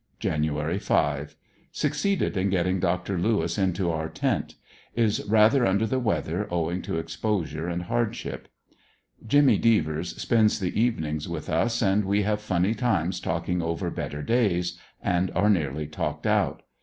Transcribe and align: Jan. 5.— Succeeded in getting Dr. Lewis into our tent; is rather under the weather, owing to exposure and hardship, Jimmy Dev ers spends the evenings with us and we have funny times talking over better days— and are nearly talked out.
Jan. 0.19 0.41
5.— 0.79 1.35
Succeeded 1.71 2.35
in 2.35 2.49
getting 2.49 2.79
Dr. 2.79 3.19
Lewis 3.19 3.59
into 3.59 3.91
our 3.91 4.09
tent; 4.09 4.55
is 4.95 5.23
rather 5.29 5.63
under 5.63 5.85
the 5.85 5.99
weather, 5.99 6.47
owing 6.49 6.81
to 6.81 6.97
exposure 6.97 7.67
and 7.67 7.83
hardship, 7.83 8.47
Jimmy 9.27 9.59
Dev 9.59 9.89
ers 9.89 10.15
spends 10.19 10.59
the 10.59 10.73
evenings 10.81 11.29
with 11.29 11.51
us 11.51 11.83
and 11.83 12.03
we 12.05 12.23
have 12.23 12.41
funny 12.41 12.73
times 12.73 13.19
talking 13.19 13.61
over 13.61 13.91
better 13.91 14.23
days— 14.23 14.75
and 15.03 15.29
are 15.35 15.51
nearly 15.51 15.85
talked 15.85 16.25
out. 16.25 16.63